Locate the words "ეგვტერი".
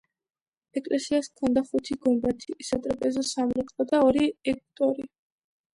4.55-5.11